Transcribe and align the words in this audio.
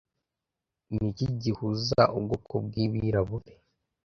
Niki 0.91 1.25
gihuzae 1.41 2.11
Ubwoko 2.17 2.53
bwibirahure 2.65 3.51